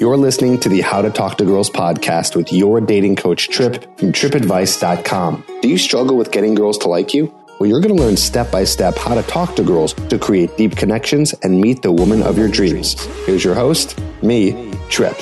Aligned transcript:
You're 0.00 0.16
listening 0.16 0.58
to 0.60 0.70
the 0.70 0.80
How 0.80 1.02
to 1.02 1.10
Talk 1.10 1.36
to 1.36 1.44
Girls 1.44 1.68
podcast 1.68 2.34
with 2.34 2.54
your 2.54 2.80
dating 2.80 3.16
coach, 3.16 3.50
Trip 3.50 3.82
from 3.98 4.12
tripadvice.com. 4.12 5.44
Do 5.60 5.68
you 5.68 5.76
struggle 5.76 6.16
with 6.16 6.30
getting 6.30 6.54
girls 6.54 6.78
to 6.78 6.88
like 6.88 7.12
you? 7.12 7.30
Well, 7.58 7.68
you're 7.68 7.82
going 7.82 7.94
to 7.94 8.02
learn 8.02 8.16
step 8.16 8.50
by 8.50 8.64
step 8.64 8.96
how 8.96 9.14
to 9.14 9.22
talk 9.24 9.56
to 9.56 9.62
girls 9.62 9.92
to 9.92 10.18
create 10.18 10.56
deep 10.56 10.74
connections 10.74 11.34
and 11.42 11.60
meet 11.60 11.82
the 11.82 11.92
woman 11.92 12.22
of 12.22 12.38
your 12.38 12.48
dreams. 12.48 12.94
Here's 13.26 13.44
your 13.44 13.54
host, 13.54 14.00
me, 14.22 14.72
Trip. 14.88 15.20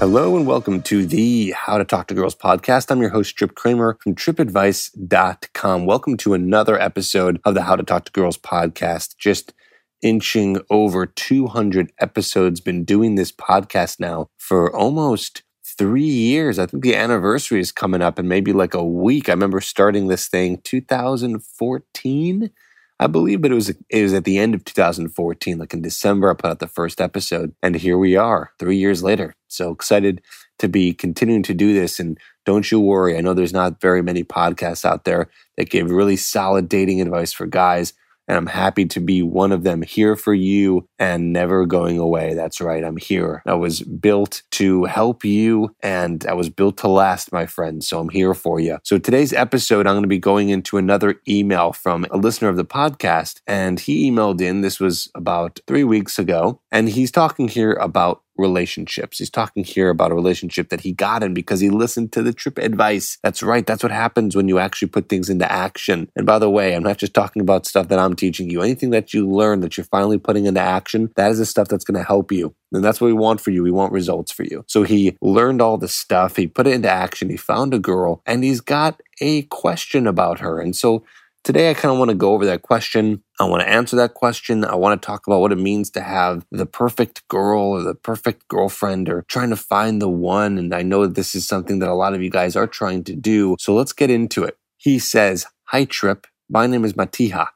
Hello 0.00 0.34
and 0.34 0.46
welcome 0.46 0.80
to 0.84 1.04
the 1.04 1.50
How 1.50 1.76
to 1.76 1.84
Talk 1.84 2.06
to 2.06 2.14
Girls 2.14 2.34
podcast. 2.34 2.90
I'm 2.90 3.02
your 3.02 3.10
host, 3.10 3.36
Trip 3.36 3.54
Kramer 3.54 3.98
from 4.02 4.14
tripadvice.com. 4.14 5.84
Welcome 5.84 6.16
to 6.16 6.32
another 6.32 6.80
episode 6.80 7.38
of 7.44 7.52
the 7.52 7.64
How 7.64 7.76
to 7.76 7.82
Talk 7.82 8.06
to 8.06 8.12
Girls 8.12 8.38
podcast. 8.38 9.18
Just 9.18 9.52
inching 10.00 10.58
over 10.70 11.04
200 11.04 11.92
episodes, 11.98 12.62
been 12.62 12.82
doing 12.82 13.16
this 13.16 13.30
podcast 13.30 14.00
now 14.00 14.28
for 14.38 14.74
almost 14.74 15.42
three 15.62 16.02
years. 16.02 16.58
I 16.58 16.64
think 16.64 16.82
the 16.82 16.96
anniversary 16.96 17.60
is 17.60 17.70
coming 17.70 18.00
up 18.00 18.18
in 18.18 18.26
maybe 18.26 18.54
like 18.54 18.72
a 18.72 18.82
week. 18.82 19.28
I 19.28 19.32
remember 19.32 19.60
starting 19.60 20.08
this 20.08 20.28
thing 20.28 20.62
2014 20.64 22.50
I 23.00 23.06
believe, 23.06 23.40
but 23.40 23.50
it 23.50 23.54
was 23.54 23.70
it 23.70 24.02
was 24.02 24.12
at 24.12 24.24
the 24.24 24.36
end 24.38 24.54
of 24.54 24.62
2014, 24.62 25.58
like 25.58 25.72
in 25.72 25.80
December. 25.80 26.30
I 26.30 26.34
put 26.34 26.50
out 26.50 26.58
the 26.58 26.68
first 26.68 27.00
episode, 27.00 27.54
and 27.62 27.74
here 27.74 27.96
we 27.96 28.14
are, 28.14 28.52
three 28.58 28.76
years 28.76 29.02
later. 29.02 29.34
So 29.48 29.70
excited 29.70 30.20
to 30.58 30.68
be 30.68 30.92
continuing 30.92 31.42
to 31.44 31.54
do 31.54 31.72
this. 31.72 31.98
And 31.98 32.18
don't 32.44 32.70
you 32.70 32.78
worry, 32.78 33.16
I 33.16 33.22
know 33.22 33.32
there's 33.32 33.54
not 33.54 33.80
very 33.80 34.02
many 34.02 34.22
podcasts 34.22 34.84
out 34.84 35.04
there 35.04 35.30
that 35.56 35.70
give 35.70 35.90
really 35.90 36.16
solid 36.16 36.68
dating 36.68 37.00
advice 37.00 37.32
for 37.32 37.46
guys 37.46 37.94
and 38.28 38.36
I'm 38.36 38.46
happy 38.46 38.86
to 38.86 39.00
be 39.00 39.22
one 39.22 39.52
of 39.52 39.64
them 39.64 39.82
here 39.82 40.16
for 40.16 40.34
you 40.34 40.88
and 40.98 41.32
never 41.32 41.66
going 41.66 41.98
away. 41.98 42.34
That's 42.34 42.60
right, 42.60 42.84
I'm 42.84 42.96
here. 42.96 43.42
I 43.46 43.54
was 43.54 43.80
built 43.80 44.42
to 44.52 44.84
help 44.84 45.24
you 45.24 45.74
and 45.82 46.24
I 46.26 46.34
was 46.34 46.48
built 46.48 46.78
to 46.78 46.88
last, 46.88 47.32
my 47.32 47.46
friends. 47.46 47.88
So 47.88 47.98
I'm 47.98 48.08
here 48.08 48.34
for 48.34 48.60
you. 48.60 48.78
So 48.84 48.98
today's 48.98 49.32
episode, 49.32 49.86
I'm 49.86 49.94
going 49.94 50.02
to 50.02 50.08
be 50.08 50.18
going 50.18 50.50
into 50.50 50.76
another 50.76 51.20
email 51.28 51.72
from 51.72 52.06
a 52.10 52.16
listener 52.16 52.48
of 52.48 52.56
the 52.56 52.64
podcast. 52.64 53.40
And 53.46 53.80
he 53.80 54.10
emailed 54.10 54.40
in, 54.40 54.60
this 54.60 54.78
was 54.78 55.10
about 55.14 55.60
three 55.66 55.84
weeks 55.84 56.18
ago, 56.18 56.60
and 56.70 56.88
he's 56.88 57.10
talking 57.10 57.48
here 57.48 57.72
about 57.74 58.22
relationships. 58.40 59.18
He's 59.18 59.30
talking 59.30 59.64
here 59.64 59.90
about 59.90 60.12
a 60.12 60.14
relationship 60.14 60.70
that 60.70 60.80
he 60.80 60.92
got 60.92 61.22
in 61.22 61.34
because 61.34 61.60
he 61.60 61.70
listened 61.70 62.12
to 62.12 62.22
the 62.22 62.32
trip 62.32 62.58
advice. 62.58 63.18
That's 63.22 63.42
right. 63.42 63.66
That's 63.66 63.82
what 63.82 63.92
happens 63.92 64.34
when 64.34 64.48
you 64.48 64.58
actually 64.58 64.88
put 64.88 65.08
things 65.08 65.30
into 65.30 65.50
action. 65.50 66.08
And 66.16 66.26
by 66.26 66.38
the 66.38 66.50
way, 66.50 66.74
I'm 66.74 66.82
not 66.82 66.98
just 66.98 67.14
talking 67.14 67.42
about 67.42 67.66
stuff 67.66 67.88
that 67.88 67.98
I'm 67.98 68.16
teaching 68.16 68.50
you. 68.50 68.62
Anything 68.62 68.90
that 68.90 69.14
you 69.14 69.30
learn 69.30 69.60
that 69.60 69.76
you're 69.76 69.84
finally 69.84 70.18
putting 70.18 70.46
into 70.46 70.60
action, 70.60 71.12
that 71.16 71.30
is 71.30 71.38
the 71.38 71.46
stuff 71.46 71.68
that's 71.68 71.84
going 71.84 71.98
to 71.98 72.06
help 72.06 72.32
you. 72.32 72.54
And 72.72 72.84
that's 72.84 73.00
what 73.00 73.08
we 73.08 73.12
want 73.12 73.40
for 73.40 73.50
you. 73.50 73.62
We 73.62 73.70
want 73.70 73.92
results 73.92 74.32
for 74.32 74.44
you. 74.44 74.64
So 74.68 74.84
he 74.84 75.16
learned 75.20 75.60
all 75.60 75.76
the 75.76 75.88
stuff. 75.88 76.36
He 76.36 76.46
put 76.46 76.66
it 76.66 76.74
into 76.74 76.90
action. 76.90 77.28
He 77.28 77.36
found 77.36 77.74
a 77.74 77.78
girl 77.78 78.22
and 78.26 78.44
he's 78.44 78.60
got 78.60 79.00
a 79.20 79.42
question 79.42 80.06
about 80.06 80.40
her. 80.40 80.60
And 80.60 80.74
so 80.74 81.04
Today, 81.42 81.70
I 81.70 81.74
kind 81.74 81.90
of 81.90 81.98
want 81.98 82.10
to 82.10 82.14
go 82.14 82.34
over 82.34 82.44
that 82.44 82.60
question. 82.62 83.22
I 83.40 83.44
want 83.44 83.62
to 83.62 83.68
answer 83.68 83.96
that 83.96 84.12
question. 84.12 84.62
I 84.62 84.74
want 84.74 85.00
to 85.00 85.06
talk 85.06 85.26
about 85.26 85.40
what 85.40 85.52
it 85.52 85.58
means 85.58 85.88
to 85.92 86.02
have 86.02 86.44
the 86.50 86.66
perfect 86.66 87.26
girl 87.28 87.62
or 87.62 87.82
the 87.82 87.94
perfect 87.94 88.46
girlfriend 88.48 89.08
or 89.08 89.22
trying 89.22 89.48
to 89.48 89.56
find 89.56 90.02
the 90.02 90.08
one. 90.08 90.58
And 90.58 90.74
I 90.74 90.82
know 90.82 91.06
this 91.06 91.34
is 91.34 91.46
something 91.46 91.78
that 91.78 91.88
a 91.88 91.94
lot 91.94 92.12
of 92.12 92.22
you 92.22 92.30
guys 92.30 92.56
are 92.56 92.66
trying 92.66 93.04
to 93.04 93.16
do. 93.16 93.56
So 93.58 93.74
let's 93.74 93.94
get 93.94 94.10
into 94.10 94.44
it. 94.44 94.58
He 94.76 94.98
says, 94.98 95.46
Hi, 95.68 95.86
Trip. 95.86 96.26
My 96.50 96.66
name 96.66 96.84
is 96.84 96.96
Matiha, 96.96 97.46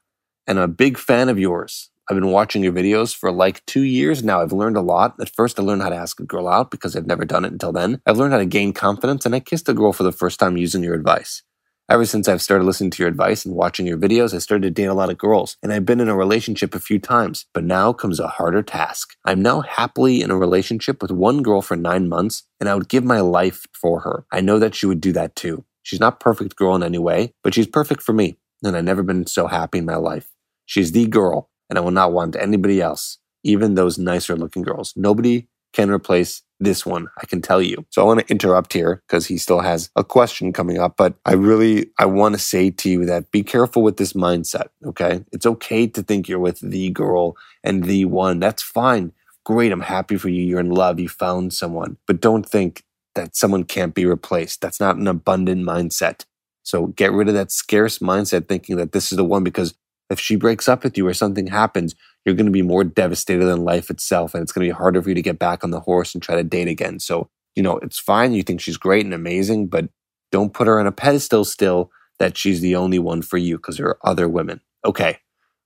and 0.47 0.59
I'm 0.59 0.65
a 0.65 0.69
big 0.69 0.97
fan 0.97 1.29
of 1.29 1.39
yours. 1.39 1.91
I've 2.09 2.17
been 2.17 2.31
watching 2.31 2.63
your 2.63 2.73
videos 2.73 3.15
for 3.15 3.33
like 3.33 3.65
two 3.67 3.83
years 3.83 4.23
now. 4.23 4.41
I've 4.41 4.53
learned 4.53 4.77
a 4.77 4.83
lot. 4.83 5.15
At 5.21 5.35
first, 5.35 5.59
I 5.59 5.63
learned 5.63 5.83
how 5.83 5.89
to 5.89 5.97
ask 5.97 6.21
a 6.21 6.25
girl 6.25 6.48
out 6.48 6.70
because 6.70 6.97
I've 6.97 7.07
never 7.07 7.25
done 7.25 7.45
it 7.45 7.53
until 7.53 7.73
then. 7.73 8.01
I've 8.07 8.19
learned 8.19 8.33
how 8.33 8.39
to 8.39 8.47
gain 8.47 8.73
confidence, 8.73 9.27
and 9.27 9.35
I 9.35 9.41
kissed 9.41 9.69
a 9.69 9.75
girl 9.75 9.92
for 9.92 10.05
the 10.05 10.13
first 10.13 10.39
time 10.39 10.57
using 10.57 10.83
your 10.83 10.95
advice. 10.95 11.42
Ever 11.86 12.06
since 12.06 12.28
I've 12.28 12.40
started 12.40 12.64
listening 12.64 12.90
to 12.92 13.02
your 13.02 13.11
advice 13.11 13.45
and 13.45 13.55
watching 13.55 13.86
your 13.86 13.98
videos, 13.98 14.33
I 14.33 14.39
started 14.39 14.62
to 14.62 14.70
date 14.70 14.86
a 14.86 14.95
lot 14.95 15.11
of 15.11 15.18
girls, 15.18 15.58
and 15.62 15.70
I've 15.70 15.84
been 15.84 16.00
in 16.00 16.08
a 16.08 16.17
relationship 16.17 16.74
a 16.74 16.80
few 16.80 16.98
times. 16.98 17.45
But 17.52 17.64
now 17.64 17.92
comes 17.92 18.18
a 18.18 18.27
harder 18.27 18.62
task. 18.62 19.14
I'm 19.27 19.42
now 19.42 19.61
happily 19.61 20.22
in 20.22 20.30
a 20.30 20.36
relationship 20.36 21.02
with 21.02 21.11
one 21.11 21.42
girl 21.42 21.61
for 21.61 21.77
nine 21.77 22.08
months, 22.08 22.45
and 22.58 22.70
I 22.70 22.74
would 22.74 22.89
give 22.89 23.05
my 23.05 23.20
life 23.20 23.67
for 23.74 24.00
her. 24.00 24.24
I 24.33 24.40
know 24.40 24.58
that 24.58 24.74
she 24.74 24.86
would 24.86 25.02
do 25.02 25.12
that 25.12 25.36
too. 25.36 25.67
She's 25.83 26.00
not 26.00 26.20
perfect 26.20 26.56
girl 26.56 26.74
in 26.74 26.83
any 26.83 26.96
way, 26.96 27.34
but 27.42 27.52
she's 27.52 27.67
perfect 27.67 28.01
for 28.01 28.14
me, 28.14 28.39
and 28.62 28.74
I've 28.74 28.84
never 28.84 29.02
been 29.02 29.27
so 29.27 29.46
happy 29.46 29.77
in 29.77 29.84
my 29.84 29.96
life. 29.96 30.30
She's 30.64 30.92
the 30.92 31.06
girl, 31.06 31.51
and 31.68 31.78
I 31.78 31.83
will 31.83 31.90
not 31.90 32.12
want 32.12 32.34
anybody 32.34 32.80
else, 32.80 33.18
even 33.42 33.74
those 33.74 33.98
nicer 33.98 34.36
looking 34.36 34.62
girls. 34.62 34.95
Nobody 34.96 35.48
can 35.74 35.90
replace 35.90 36.45
this 36.64 36.85
one, 36.85 37.08
I 37.20 37.27
can 37.27 37.41
tell 37.41 37.63
you. 37.63 37.85
So 37.91 38.02
I 38.02 38.05
want 38.05 38.20
to 38.20 38.30
interrupt 38.30 38.73
here 38.73 39.02
because 39.07 39.27
he 39.27 39.39
still 39.39 39.61
has 39.61 39.91
a 39.97 40.05
question 40.05 40.52
coming 40.52 40.79
up, 40.79 40.97
but 40.97 41.14
I 41.25 41.35
really 41.35 41.91
I 41.98 42.07
want 42.07 42.35
to 42.35 42.41
say 42.41 42.70
to 42.70 42.91
you 42.91 43.07
that 43.07 43.30
be 43.30 43.42
careful 43.42 43.83
with 43.83 43.97
this 43.97 44.14
mindset, 44.14 44.69
okay? 44.85 45.25
It's 45.33 45.47
okay 45.47 45.86
to 45.86 46.02
think 46.02 46.29
you're 46.29 46.39
with 46.39 46.61
the 46.61 46.91
girl 46.91 47.36
and 47.63 47.85
the 47.85 48.05
one. 48.07 48.41
That's 48.41 48.63
fine. 48.63 49.13
Great, 49.45 49.73
I'm 49.73 49.83
happy 49.83 50.17
for 50.17 50.29
you. 50.30 50.42
You're 50.42 50.61
in 50.61 50.70
love, 50.70 50.98
you 50.98 51.08
found 51.08 51.52
someone. 51.52 51.98
But 52.07 52.20
don't 52.20 52.47
think 52.47 52.83
that 53.14 53.36
someone 53.36 53.64
can't 53.64 53.95
be 53.95 54.07
replaced. 54.07 54.61
That's 54.61 54.81
not 54.81 54.96
an 54.96 55.07
abundant 55.07 55.64
mindset. 55.64 56.25
So 56.63 56.89
get 56.89 57.13
rid 57.13 57.29
of 57.29 57.35
that 57.35 57.52
scarce 57.52 57.98
mindset 57.98 58.48
thinking 58.48 58.77
that 58.77 58.92
this 58.92 59.13
is 59.13 59.17
the 59.17 59.25
one 59.25 59.45
because 59.45 59.75
if 60.11 60.20
she 60.20 60.37
breaks 60.37 60.69
up 60.69 60.85
with 60.85 60.97
you 60.97 61.07
or 61.07 61.15
something 61.15 61.47
happens, 61.47 61.95
you're 62.25 62.35
going 62.35 62.47
to 62.47 62.53
be 62.53 62.63
more 62.63 62.85
devastated 62.85 63.45
than 63.45 63.65
life 63.65 63.91
itself. 63.91 64.35
And 64.35 64.42
it's 64.42 64.53
going 64.53 64.67
to 64.67 64.73
be 64.73 64.77
harder 64.77 65.03
for 65.03 65.09
you 65.09 65.15
to 65.15 65.23
get 65.23 65.39
back 65.39 65.65
on 65.65 65.70
the 65.70 65.81
horse 65.81 66.15
and 66.15 66.23
try 66.23 66.37
to 66.37 66.45
date 66.45 66.69
again. 66.69 66.98
So, 67.01 67.29
you 67.55 67.63
know, 67.63 67.79
it's 67.79 67.98
fine. 67.98 68.33
You 68.33 68.43
think 68.43 68.61
she's 68.61 68.77
great 68.77 69.05
and 69.05 69.14
amazing, 69.14 69.69
but 69.69 69.89
don't 70.31 70.53
put 70.53 70.67
her 70.67 70.79
on 70.79 70.87
a 70.87 70.93
pedestal 70.93 71.45
still 71.45 71.91
that 72.19 72.37
she's 72.37 72.61
the 72.61 72.77
only 72.77 72.98
one 72.98 73.23
for 73.23 73.39
you 73.39 73.57
because 73.57 73.77
there 73.77 73.89
are 73.89 73.98
other 74.05 74.29
women. 74.29 74.61
Okay, 74.85 75.19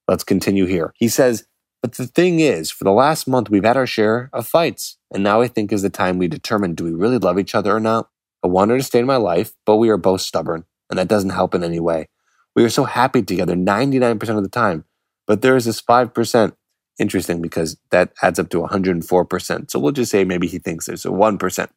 let's 0.07 0.25
continue 0.25 0.67
here. 0.67 0.93
He 0.97 1.09
says, 1.09 1.47
but 1.83 1.95
the 1.95 2.07
thing 2.07 2.41
is, 2.41 2.71
for 2.71 2.85
the 2.85 2.93
last 2.93 3.29
month, 3.29 3.51
we've 3.51 3.65
had 3.65 3.77
our 3.77 3.87
share 3.87 4.31
of 4.33 4.47
fights. 4.47 4.99
And 5.13 5.23
now 5.23 5.41
I 5.41 5.49
think 5.49 5.73
is 5.73 5.83
the 5.83 5.91
time 5.91 6.19
we 6.19 6.29
determine 6.29 6.75
do 6.75 6.85
we 6.85 6.93
really 6.93 7.19
love 7.19 7.39
each 7.39 7.55
other 7.55 7.75
or 7.75 7.81
not? 7.81 8.11
I 8.43 8.49
want 8.49 8.71
her 8.71 8.79
to 8.79 8.83
stay 8.83 8.99
in 8.99 9.07
my 9.07 9.17
life, 9.17 9.53
but 9.65 9.77
we 9.77 9.89
are 9.89 9.97
both 9.97 10.21
stubborn, 10.21 10.65
and 10.91 10.99
that 10.99 11.09
doesn't 11.09 11.31
help 11.31 11.55
in 11.55 11.65
any 11.65 11.81
way. 11.81 12.09
We 12.59 12.65
are 12.65 12.71
so 12.71 12.87
happy 12.87 13.23
together 13.23 13.55
99% 13.55 14.21
of 14.37 14.43
the 14.43 14.49
time. 14.49 14.85
But 15.29 15.43
there 15.43 15.55
is 15.55 15.65
this 15.65 15.81
5% 15.81 16.57
interesting 16.99 17.41
because 17.41 17.77
that 17.93 18.13
adds 18.21 18.41
up 18.41 18.49
to 18.49 18.63
104%. 18.63 19.71
So 19.71 19.79
we'll 19.79 19.93
just 19.93 20.11
say 20.11 20.25
maybe 20.25 20.49
he 20.49 20.59
thinks 20.59 20.87
there's 20.87 21.05
a 21.05 21.11
1%. 21.11 21.69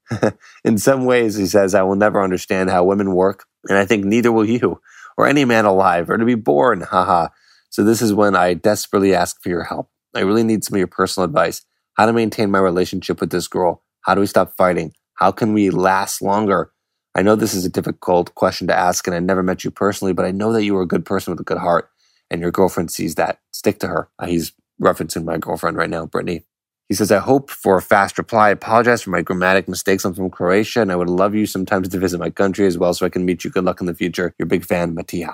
In 0.65 0.79
some 0.79 1.05
ways, 1.05 1.35
he 1.35 1.45
says, 1.45 1.75
I 1.75 1.83
will 1.83 1.97
never 1.97 2.19
understand 2.19 2.71
how 2.71 2.83
women 2.83 3.13
work. 3.13 3.45
And 3.69 3.77
I 3.77 3.85
think 3.85 4.05
neither 4.05 4.31
will 4.31 4.43
you 4.43 4.81
or 5.17 5.27
any 5.27 5.45
man 5.45 5.65
alive 5.65 6.09
or 6.09 6.17
to 6.17 6.25
be 6.25 6.33
born. 6.33 6.81
Haha. 6.81 7.27
So 7.69 7.83
this 7.83 8.01
is 8.01 8.11
when 8.11 8.35
I 8.35 8.55
desperately 8.55 9.13
ask 9.13 9.39
for 9.39 9.49
your 9.49 9.65
help. 9.65 9.87
I 10.15 10.21
really 10.21 10.43
need 10.43 10.63
some 10.63 10.73
of 10.73 10.79
your 10.79 10.87
personal 10.87 11.25
advice. 11.25 11.63
How 11.93 12.07
to 12.07 12.11
maintain 12.11 12.49
my 12.49 12.57
relationship 12.57 13.21
with 13.21 13.29
this 13.29 13.47
girl? 13.47 13.83
How 14.01 14.15
do 14.15 14.21
we 14.21 14.25
stop 14.25 14.57
fighting? 14.57 14.93
How 15.13 15.31
can 15.31 15.53
we 15.53 15.69
last 15.69 16.23
longer? 16.23 16.71
I 17.15 17.21
know 17.21 17.35
this 17.35 17.53
is 17.53 17.65
a 17.65 17.69
difficult 17.69 18.33
question 18.35 18.67
to 18.67 18.75
ask, 18.77 19.05
and 19.05 19.15
I 19.15 19.19
never 19.19 19.43
met 19.43 19.63
you 19.63 19.71
personally, 19.71 20.13
but 20.13 20.25
I 20.25 20.31
know 20.31 20.53
that 20.53 20.63
you 20.63 20.77
are 20.77 20.81
a 20.81 20.87
good 20.87 21.05
person 21.05 21.31
with 21.31 21.39
a 21.41 21.45
good 21.45 21.57
heart 21.57 21.89
and 22.29 22.41
your 22.41 22.51
girlfriend 22.51 22.91
sees 22.91 23.15
that, 23.15 23.39
stick 23.51 23.79
to 23.79 23.87
her. 23.87 24.09
Uh, 24.17 24.27
he's 24.27 24.53
referencing 24.81 25.25
my 25.25 25.37
girlfriend 25.37 25.77
right 25.77 25.89
now, 25.89 26.05
Brittany. 26.05 26.45
He 26.87 26.95
says, 26.95 27.11
I 27.11 27.19
hope 27.19 27.49
for 27.49 27.77
a 27.77 27.81
fast 27.81 28.17
reply. 28.17 28.47
I 28.47 28.51
apologize 28.51 29.01
for 29.01 29.11
my 29.11 29.21
grammatic 29.21 29.67
mistakes. 29.67 30.03
I'm 30.03 30.13
from 30.13 30.29
Croatia 30.29 30.81
and 30.81 30.91
I 30.91 30.95
would 30.95 31.09
love 31.09 31.35
you 31.35 31.45
sometimes 31.45 31.87
to 31.89 31.99
visit 31.99 32.19
my 32.19 32.29
country 32.29 32.65
as 32.65 32.77
well 32.77 32.93
so 32.93 33.05
I 33.05 33.09
can 33.09 33.25
meet 33.25 33.43
you. 33.43 33.49
Good 33.49 33.63
luck 33.63 33.79
in 33.79 33.87
the 33.87 33.93
future. 33.93 34.33
Your 34.39 34.45
big 34.45 34.65
fan, 34.65 34.93
Matiha. 34.93 35.33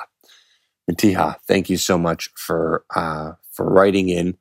Matiha, 0.88 1.34
thank 1.48 1.70
you 1.70 1.78
so 1.78 1.98
much 1.98 2.30
for 2.36 2.84
uh, 2.96 3.34
for 3.52 3.68
writing 3.70 4.10
in. 4.10 4.38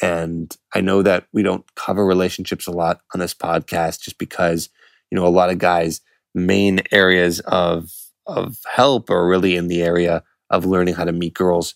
And 0.00 0.56
I 0.74 0.80
know 0.80 1.02
that 1.02 1.26
we 1.32 1.42
don't 1.42 1.64
cover 1.74 2.06
relationships 2.06 2.66
a 2.66 2.72
lot 2.72 3.00
on 3.14 3.20
this 3.20 3.34
podcast 3.34 4.00
just 4.00 4.16
because, 4.16 4.70
you 5.10 5.16
know, 5.16 5.26
a 5.26 5.28
lot 5.28 5.50
of 5.50 5.58
guys' 5.58 6.00
main 6.34 6.80
areas 6.90 7.40
of 7.40 7.90
of 8.26 8.58
help 8.72 9.10
are 9.10 9.26
really 9.26 9.56
in 9.56 9.68
the 9.68 9.82
area 9.82 10.22
of 10.50 10.64
learning 10.64 10.94
how 10.94 11.04
to 11.04 11.12
meet 11.12 11.34
girls 11.34 11.74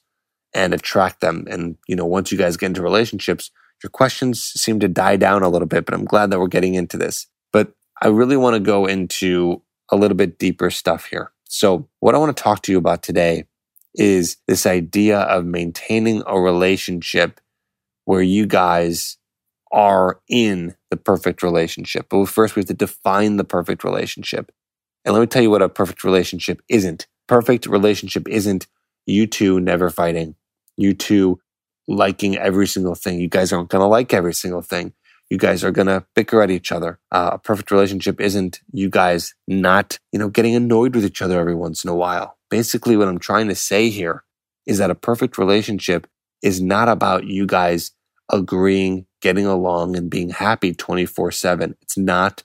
and 0.54 0.72
attract 0.72 1.20
them. 1.20 1.46
And, 1.50 1.76
you 1.88 1.96
know, 1.96 2.06
once 2.06 2.30
you 2.30 2.38
guys 2.38 2.56
get 2.56 2.66
into 2.66 2.82
relationships, 2.82 3.50
your 3.82 3.90
questions 3.90 4.42
seem 4.42 4.80
to 4.80 4.88
die 4.88 5.16
down 5.16 5.42
a 5.42 5.48
little 5.48 5.66
bit, 5.66 5.84
but 5.84 5.94
I'm 5.94 6.04
glad 6.04 6.30
that 6.30 6.38
we're 6.38 6.46
getting 6.46 6.74
into 6.74 6.96
this. 6.96 7.26
But 7.52 7.72
I 8.00 8.08
really 8.08 8.36
want 8.36 8.54
to 8.54 8.60
go 8.60 8.86
into 8.86 9.62
a 9.90 9.96
little 9.96 10.16
bit 10.16 10.38
deeper 10.38 10.70
stuff 10.70 11.06
here. 11.06 11.32
So, 11.44 11.88
what 12.00 12.14
I 12.14 12.18
want 12.18 12.36
to 12.36 12.42
talk 12.42 12.62
to 12.62 12.72
you 12.72 12.78
about 12.78 13.02
today 13.02 13.46
is 13.94 14.38
this 14.48 14.66
idea 14.66 15.20
of 15.20 15.44
maintaining 15.44 16.22
a 16.26 16.40
relationship 16.40 17.40
where 18.04 18.22
you 18.22 18.46
guys 18.46 19.18
are 19.74 20.20
in 20.28 20.76
the 20.90 20.96
perfect 20.96 21.42
relationship. 21.42 22.06
But 22.08 22.26
first, 22.26 22.54
we 22.54 22.60
have 22.60 22.68
to 22.68 22.74
define 22.74 23.36
the 23.36 23.44
perfect 23.44 23.82
relationship. 23.82 24.52
And 25.04 25.12
let 25.12 25.20
me 25.20 25.26
tell 25.26 25.42
you 25.42 25.50
what 25.50 25.62
a 25.62 25.68
perfect 25.68 26.04
relationship 26.04 26.62
isn't. 26.68 27.08
Perfect 27.26 27.66
relationship 27.66 28.28
isn't 28.28 28.68
you 29.04 29.26
two 29.26 29.60
never 29.60 29.90
fighting, 29.90 30.36
you 30.76 30.94
two 30.94 31.40
liking 31.88 32.38
every 32.38 32.66
single 32.66 32.94
thing. 32.94 33.20
You 33.20 33.28
guys 33.28 33.52
aren't 33.52 33.68
going 33.68 33.82
to 33.82 33.86
like 33.86 34.14
every 34.14 34.32
single 34.32 34.62
thing. 34.62 34.94
You 35.28 35.38
guys 35.38 35.64
are 35.64 35.72
going 35.72 35.88
to 35.88 36.06
bicker 36.14 36.40
at 36.40 36.50
each 36.50 36.70
other. 36.70 37.00
Uh, 37.10 37.30
a 37.32 37.38
perfect 37.38 37.70
relationship 37.70 38.20
isn't 38.20 38.60
you 38.72 38.88
guys 38.88 39.34
not, 39.48 39.98
you 40.12 40.18
know, 40.18 40.28
getting 40.28 40.54
annoyed 40.54 40.94
with 40.94 41.04
each 41.04 41.20
other 41.20 41.40
every 41.40 41.54
once 41.54 41.82
in 41.82 41.90
a 41.90 41.94
while. 41.94 42.38
Basically, 42.48 42.96
what 42.96 43.08
I'm 43.08 43.18
trying 43.18 43.48
to 43.48 43.54
say 43.54 43.90
here 43.90 44.22
is 44.66 44.78
that 44.78 44.90
a 44.90 44.94
perfect 44.94 45.36
relationship 45.36 46.06
is 46.42 46.62
not 46.62 46.88
about 46.88 47.24
you 47.24 47.46
guys 47.46 47.90
agreeing, 48.30 49.06
getting 49.24 49.46
along, 49.46 49.96
and 49.96 50.10
being 50.10 50.28
happy 50.28 50.74
24 50.74 51.32
7. 51.32 51.74
It's 51.80 51.96
not 51.96 52.42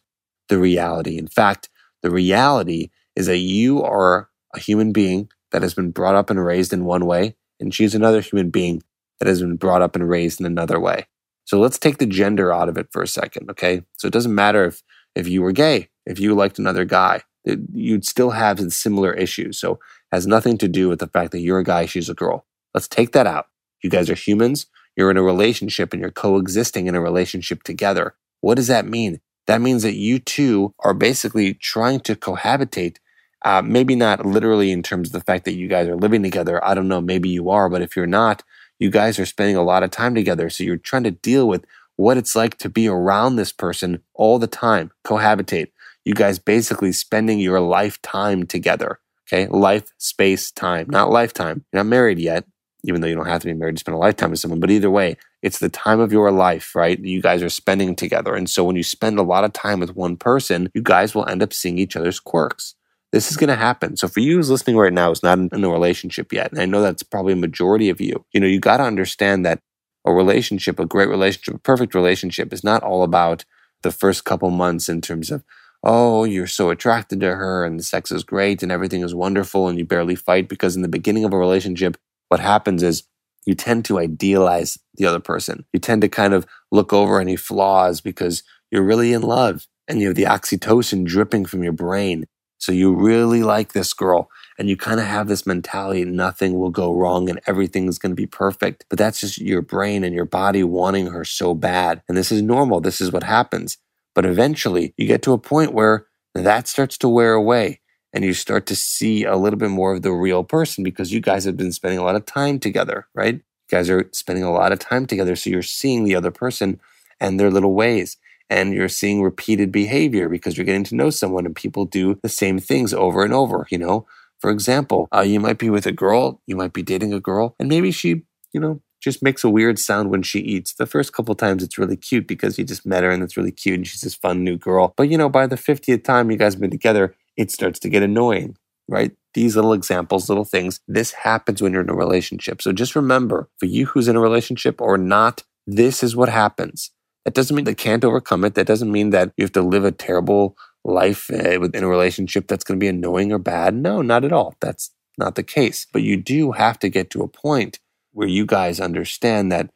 the 0.47 0.57
reality. 0.57 1.17
In 1.17 1.27
fact, 1.27 1.67
the 2.01 2.09
reality 2.09 2.89
is 3.17 3.25
that 3.25 3.39
you 3.39 3.83
are 3.83 4.29
a 4.55 4.59
human 4.59 4.93
being 4.93 5.29
that 5.51 5.61
has 5.61 5.73
been 5.73 5.91
brought 5.91 6.15
up 6.15 6.29
and 6.29 6.43
raised 6.43 6.71
in 6.71 6.85
one 6.85 7.05
way, 7.05 7.35
and 7.59 7.73
she's 7.73 7.93
another 7.93 8.21
human 8.21 8.49
being 8.49 8.81
that 9.19 9.27
has 9.27 9.41
been 9.41 9.57
brought 9.57 9.81
up 9.81 9.93
and 9.93 10.07
raised 10.07 10.39
in 10.39 10.45
another 10.45 10.79
way. 10.79 11.05
So 11.43 11.59
let's 11.59 11.77
take 11.77 11.97
the 11.97 12.05
gender 12.05 12.53
out 12.53 12.69
of 12.69 12.77
it 12.77 12.87
for 12.93 13.01
a 13.01 13.07
second, 13.07 13.51
okay? 13.51 13.81
So 13.97 14.07
it 14.07 14.13
doesn't 14.13 14.33
matter 14.33 14.63
if 14.63 14.81
if 15.15 15.27
you 15.27 15.41
were 15.41 15.51
gay, 15.51 15.89
if 16.05 16.17
you 16.17 16.33
liked 16.33 16.59
another 16.59 16.85
guy, 16.85 17.23
it, 17.43 17.59
you'd 17.73 18.05
still 18.05 18.29
have 18.29 18.61
similar 18.71 19.13
issues. 19.13 19.59
So 19.59 19.73
it 19.73 19.79
has 20.13 20.25
nothing 20.25 20.57
to 20.59 20.69
do 20.69 20.87
with 20.87 20.99
the 20.99 21.07
fact 21.07 21.33
that 21.33 21.41
you're 21.41 21.59
a 21.59 21.63
guy, 21.65 21.87
she's 21.87 22.07
a 22.07 22.13
girl. 22.13 22.45
Let's 22.73 22.87
take 22.87 23.11
that 23.11 23.27
out. 23.27 23.47
You 23.83 23.89
guys 23.89 24.09
are 24.09 24.15
humans. 24.15 24.67
You're 24.99 25.09
in 25.09 25.15
a 25.15 25.23
relationship 25.23 25.93
and 25.93 26.01
you're 26.01 26.11
coexisting 26.11 26.87
in 26.87 26.93
a 26.93 26.99
relationship 26.99 27.63
together. 27.63 28.15
What 28.41 28.55
does 28.55 28.67
that 28.67 28.85
mean? 28.85 29.21
That 29.47 29.61
means 29.61 29.83
that 29.83 29.95
you 29.95 30.19
two 30.19 30.73
are 30.79 30.93
basically 30.93 31.53
trying 31.53 32.01
to 32.01 32.17
cohabitate. 32.17 32.97
Uh, 33.45 33.61
maybe 33.61 33.95
not 33.95 34.25
literally 34.25 34.71
in 34.71 34.83
terms 34.83 35.07
of 35.07 35.13
the 35.13 35.21
fact 35.21 35.45
that 35.45 35.53
you 35.53 35.69
guys 35.69 35.87
are 35.87 35.95
living 35.95 36.21
together. 36.21 36.61
I 36.65 36.73
don't 36.73 36.89
know. 36.89 36.99
Maybe 36.99 37.29
you 37.29 37.49
are, 37.49 37.69
but 37.69 37.81
if 37.81 37.95
you're 37.95 38.07
not, 38.07 38.43
you 38.77 38.89
guys 38.89 39.17
are 39.19 39.25
spending 39.25 39.55
a 39.55 39.63
lot 39.63 39.83
of 39.83 39.91
time 39.91 40.15
together. 40.15 40.49
So 40.49 40.65
you're 40.65 40.75
trying 40.75 41.05
to 41.05 41.11
deal 41.11 41.47
with 41.47 41.63
what 41.95 42.17
it's 42.17 42.35
like 42.35 42.57
to 42.57 42.67
be 42.67 42.89
around 42.89 43.37
this 43.37 43.53
person 43.53 44.03
all 44.15 44.37
the 44.37 44.47
time, 44.47 44.91
cohabitate. 45.05 45.71
You 46.03 46.13
guys 46.13 46.39
basically 46.39 46.91
spending 46.91 47.39
your 47.39 47.61
lifetime 47.61 48.45
together. 48.45 48.99
Okay. 49.29 49.47
Life, 49.47 49.93
space, 49.97 50.51
time, 50.51 50.87
not 50.89 51.09
lifetime. 51.09 51.63
You're 51.71 51.85
not 51.85 51.89
married 51.89 52.19
yet 52.19 52.43
even 52.83 53.01
though 53.01 53.07
you 53.07 53.15
don't 53.15 53.27
have 53.27 53.41
to 53.41 53.47
be 53.47 53.53
married 53.53 53.75
to 53.75 53.79
spend 53.79 53.95
a 53.95 53.99
lifetime 53.99 54.31
with 54.31 54.39
someone. 54.39 54.59
But 54.59 54.71
either 54.71 54.89
way, 54.89 55.17
it's 55.41 55.59
the 55.59 55.69
time 55.69 55.99
of 55.99 56.11
your 56.11 56.31
life, 56.31 56.75
right? 56.75 56.99
You 56.99 57.21
guys 57.21 57.43
are 57.43 57.49
spending 57.49 57.95
together. 57.95 58.35
And 58.35 58.49
so 58.49 58.63
when 58.63 58.75
you 58.75 58.83
spend 58.83 59.19
a 59.19 59.23
lot 59.23 59.43
of 59.43 59.53
time 59.53 59.79
with 59.79 59.95
one 59.95 60.17
person, 60.17 60.69
you 60.73 60.81
guys 60.81 61.13
will 61.13 61.27
end 61.27 61.43
up 61.43 61.53
seeing 61.53 61.77
each 61.77 61.95
other's 61.95 62.19
quirks. 62.19 62.75
This 63.11 63.31
is 63.31 63.37
going 63.37 63.49
to 63.49 63.55
happen. 63.55 63.97
So 63.97 64.07
for 64.07 64.19
you 64.19 64.37
who's 64.37 64.51
listening 64.51 64.77
right 64.77 64.93
now, 64.93 65.11
is 65.11 65.23
not 65.23 65.39
in, 65.39 65.49
in 65.51 65.63
a 65.63 65.69
relationship 65.69 66.31
yet, 66.31 66.51
and 66.51 66.61
I 66.61 66.65
know 66.65 66.81
that's 66.81 67.03
probably 67.03 67.33
a 67.33 67.37
majority 67.37 67.89
of 67.89 67.99
you, 67.99 68.23
you 68.33 68.39
know, 68.39 68.47
you 68.47 68.59
got 68.59 68.77
to 68.77 68.83
understand 68.83 69.45
that 69.45 69.61
a 70.05 70.13
relationship, 70.13 70.79
a 70.79 70.85
great 70.85 71.09
relationship, 71.09 71.55
a 71.55 71.59
perfect 71.59 71.95
relationship 71.95 72.53
is 72.53 72.63
not 72.63 72.83
all 72.83 73.03
about 73.03 73.45
the 73.81 73.91
first 73.91 74.25
couple 74.25 74.49
months 74.49 74.89
in 74.89 75.01
terms 75.01 75.31
of, 75.31 75.43
oh, 75.83 76.23
you're 76.23 76.47
so 76.47 76.69
attracted 76.69 77.19
to 77.21 77.35
her 77.35 77.65
and 77.65 77.79
the 77.79 77.83
sex 77.83 78.11
is 78.11 78.23
great 78.23 78.61
and 78.61 78.71
everything 78.71 79.01
is 79.01 79.15
wonderful 79.15 79.67
and 79.67 79.79
you 79.79 79.85
barely 79.85 80.15
fight 80.15 80.49
because 80.49 80.75
in 80.75 80.81
the 80.81 80.87
beginning 80.87 81.23
of 81.25 81.33
a 81.33 81.37
relationship, 81.37 81.97
what 82.29 82.39
happens 82.39 82.81
is 82.81 83.03
you 83.45 83.55
tend 83.55 83.85
to 83.85 83.99
idealize 83.99 84.77
the 84.95 85.05
other 85.05 85.19
person. 85.19 85.65
You 85.73 85.79
tend 85.79 86.01
to 86.01 86.09
kind 86.09 86.33
of 86.33 86.45
look 86.71 86.93
over 86.93 87.19
any 87.19 87.35
flaws 87.35 88.01
because 88.01 88.43
you're 88.71 88.83
really 88.83 89.13
in 89.13 89.21
love 89.21 89.67
and 89.87 89.99
you 89.99 90.07
have 90.07 90.15
the 90.15 90.23
oxytocin 90.23 91.03
dripping 91.05 91.45
from 91.45 91.63
your 91.63 91.73
brain. 91.73 92.25
So 92.59 92.71
you 92.71 92.93
really 92.93 93.41
like 93.41 93.73
this 93.73 93.93
girl 93.93 94.29
and 94.57 94.69
you 94.69 94.75
kind 94.75 94.99
of 94.99 95.05
have 95.05 95.27
this 95.27 95.47
mentality 95.47 96.03
nothing 96.05 96.59
will 96.59 96.69
go 96.69 96.93
wrong 96.93 97.29
and 97.29 97.39
everything 97.47 97.87
is 97.87 97.97
going 97.97 98.11
to 98.11 98.15
be 98.15 98.27
perfect. 98.27 98.85
But 98.89 98.99
that's 98.99 99.21
just 99.21 99.39
your 99.39 99.61
brain 99.61 100.03
and 100.03 100.13
your 100.13 100.25
body 100.25 100.63
wanting 100.63 101.07
her 101.07 101.23
so 101.23 101.53
bad. 101.53 102.03
And 102.07 102.17
this 102.17 102.31
is 102.31 102.41
normal. 102.41 102.81
This 102.81 102.99
is 103.01 103.11
what 103.11 103.23
happens. 103.23 103.77
But 104.13 104.25
eventually 104.25 104.93
you 104.97 105.07
get 105.07 105.21
to 105.23 105.33
a 105.33 105.39
point 105.39 105.73
where 105.73 106.07
that 106.35 106.67
starts 106.67 106.97
to 106.99 107.09
wear 107.09 107.33
away 107.33 107.79
and 108.13 108.23
you 108.23 108.33
start 108.33 108.65
to 108.67 108.75
see 108.75 109.23
a 109.23 109.35
little 109.35 109.59
bit 109.59 109.69
more 109.69 109.93
of 109.93 110.01
the 110.01 110.11
real 110.11 110.43
person 110.43 110.83
because 110.83 111.13
you 111.13 111.21
guys 111.21 111.45
have 111.45 111.57
been 111.57 111.71
spending 111.71 111.99
a 111.99 112.03
lot 112.03 112.15
of 112.15 112.25
time 112.25 112.59
together, 112.59 113.07
right? 113.13 113.35
You 113.35 113.43
guys 113.69 113.89
are 113.89 114.09
spending 114.13 114.43
a 114.43 114.51
lot 114.51 114.71
of 114.71 114.79
time 114.79 115.05
together. 115.05 115.35
So 115.35 115.49
you're 115.49 115.61
seeing 115.61 116.03
the 116.03 116.15
other 116.15 116.31
person 116.31 116.79
and 117.19 117.39
their 117.39 117.51
little 117.51 117.73
ways. 117.73 118.17
And 118.49 118.73
you're 118.73 118.89
seeing 118.89 119.21
repeated 119.21 119.71
behavior 119.71 120.27
because 120.27 120.57
you're 120.57 120.65
getting 120.65 120.83
to 120.85 120.95
know 120.95 121.11
someone 121.11 121.45
and 121.45 121.55
people 121.55 121.85
do 121.85 122.19
the 122.23 122.29
same 122.29 122.57
things 122.57 122.95
over 122.95 123.23
and 123.23 123.31
over. 123.31 123.67
You 123.69 123.77
know, 123.77 124.07
for 124.39 124.49
example, 124.49 125.07
uh, 125.13 125.21
you 125.21 125.39
might 125.39 125.59
be 125.59 125.69
with 125.69 125.85
a 125.85 125.91
girl, 125.91 126.41
you 126.47 126.55
might 126.55 126.73
be 126.73 126.81
dating 126.81 127.13
a 127.13 127.19
girl, 127.19 127.55
and 127.59 127.69
maybe 127.69 127.91
she, 127.91 128.23
you 128.51 128.59
know, 128.59 128.81
just 129.01 129.21
makes 129.21 129.43
a 129.43 129.49
weird 129.49 129.77
sound 129.79 130.09
when 130.09 130.23
she 130.23 130.39
eats. 130.39 130.73
The 130.73 130.85
first 130.85 131.13
couple 131.13 131.35
times 131.35 131.63
it's 131.63 131.77
really 131.77 131.95
cute 131.95 132.27
because 132.27 132.57
you 132.57 132.65
just 132.65 132.85
met 132.85 133.03
her 133.03 133.11
and 133.11 133.23
it's 133.23 133.37
really 133.37 133.51
cute 133.51 133.75
and 133.75 133.87
she's 133.87 134.01
this 134.01 134.15
fun 134.15 134.43
new 134.43 134.57
girl. 134.57 134.93
But 134.97 135.09
you 135.09 135.17
know, 135.17 135.29
by 135.29 135.47
the 135.47 135.57
50th 135.57 136.03
time 136.03 136.31
you 136.31 136.37
guys 136.37 136.53
have 136.53 136.61
been 136.61 136.71
together, 136.71 137.15
it 137.39 137.51
starts 137.51 137.79
to 137.79 137.89
get 137.89 138.03
annoying, 138.03 138.57
right? 138.89 139.13
These 139.33 139.55
little 139.55 139.71
examples, 139.71 140.27
little 140.27 140.43
things, 140.43 140.81
this 140.89 141.13
happens 141.13 141.61
when 141.61 141.71
you're 141.71 141.83
in 141.83 141.89
a 141.89 141.95
relationship. 141.95 142.61
So 142.61 142.73
just 142.73 142.97
remember 142.97 143.49
for 143.57 143.65
you 143.65 143.85
who's 143.85 144.09
in 144.09 144.17
a 144.17 144.21
relationship 144.21 144.81
or 144.81 144.97
not, 144.97 145.43
this 145.65 146.03
is 146.03 146.17
what 146.17 146.27
happens. 146.27 146.91
That 147.23 147.33
doesn't 147.33 147.55
mean 147.55 147.63
they 147.63 147.75
can't 147.75 148.03
overcome 148.03 148.43
it. 148.43 148.55
That 148.55 148.67
doesn't 148.67 148.91
mean 148.91 149.11
that 149.11 149.31
you 149.37 149.45
have 149.45 149.53
to 149.53 149.61
live 149.61 149.85
a 149.85 149.91
terrible 149.93 150.57
life 150.83 151.29
uh, 151.31 151.59
within 151.61 151.83
a 151.85 151.87
relationship 151.87 152.47
that's 152.47 152.65
going 152.65 152.77
to 152.77 152.83
be 152.83 152.89
annoying 152.89 153.31
or 153.31 153.39
bad. 153.39 153.73
No, 153.73 154.01
not 154.01 154.25
at 154.25 154.33
all. 154.33 154.55
That's 154.59 154.91
not 155.17 155.35
the 155.35 155.43
case. 155.43 155.87
But 155.93 156.03
you 156.03 156.17
do 156.17 156.51
have 156.51 156.77
to 156.79 156.89
get 156.89 157.09
to 157.11 157.23
a 157.23 157.27
point 157.29 157.79
where 158.11 158.27
you 158.27 158.45
guys 158.45 158.81
understand 158.81 159.49
that 159.53 159.69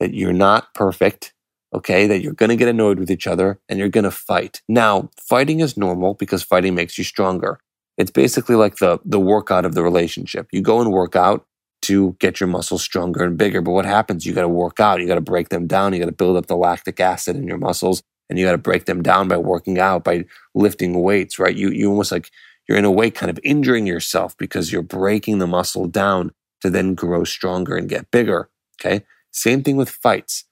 that 0.00 0.12
you're 0.12 0.34
not 0.34 0.74
perfect 0.74 1.32
okay, 1.76 2.06
that 2.06 2.22
you're 2.22 2.32
going 2.32 2.48
to 2.48 2.56
get 2.56 2.68
annoyed 2.68 2.98
with 2.98 3.10
each 3.10 3.26
other 3.26 3.60
and 3.68 3.78
you're 3.78 3.88
going 3.88 4.04
to 4.04 4.10
fight. 4.10 4.62
Now, 4.66 5.10
fighting 5.20 5.60
is 5.60 5.76
normal 5.76 6.14
because 6.14 6.42
fighting 6.42 6.74
makes 6.74 6.96
you 6.96 7.04
stronger. 7.04 7.60
It's 7.98 8.10
basically 8.10 8.56
like 8.56 8.76
the, 8.76 8.98
the 9.04 9.20
workout 9.20 9.66
of 9.66 9.74
the 9.74 9.82
relationship. 9.82 10.48
You 10.52 10.62
go 10.62 10.80
and 10.80 10.90
work 10.90 11.14
out 11.14 11.46
to 11.82 12.16
get 12.18 12.40
your 12.40 12.48
muscles 12.48 12.82
stronger 12.82 13.22
and 13.22 13.36
bigger. 13.36 13.60
But 13.60 13.72
what 13.72 13.84
happens? 13.84 14.24
You 14.24 14.32
got 14.32 14.42
to 14.42 14.48
work 14.48 14.80
out. 14.80 15.00
You 15.00 15.06
got 15.06 15.16
to 15.16 15.20
break 15.20 15.50
them 15.50 15.66
down. 15.66 15.92
You 15.92 15.98
got 15.98 16.06
to 16.06 16.12
build 16.12 16.36
up 16.36 16.46
the 16.46 16.56
lactic 16.56 16.98
acid 16.98 17.36
in 17.36 17.46
your 17.46 17.58
muscles 17.58 18.02
and 18.28 18.38
you 18.38 18.46
got 18.46 18.52
to 18.52 18.58
break 18.58 18.86
them 18.86 19.02
down 19.02 19.28
by 19.28 19.36
working 19.36 19.78
out, 19.78 20.02
by 20.02 20.24
lifting 20.54 21.02
weights, 21.02 21.38
right? 21.38 21.54
You, 21.54 21.70
you 21.70 21.90
almost 21.90 22.10
like 22.10 22.30
you're 22.68 22.78
in 22.78 22.84
a 22.84 22.90
way 22.90 23.10
kind 23.10 23.30
of 23.30 23.38
injuring 23.44 23.86
yourself 23.86 24.36
because 24.36 24.72
you're 24.72 24.82
breaking 24.82 25.38
the 25.38 25.46
muscle 25.46 25.86
down 25.86 26.32
to 26.62 26.70
then 26.70 26.94
grow 26.94 27.22
stronger 27.22 27.76
and 27.76 27.88
get 27.88 28.10
bigger. 28.10 28.48
Okay. 28.80 29.04
Same 29.30 29.62
thing 29.62 29.76
with 29.76 29.90
fights. 29.90 30.44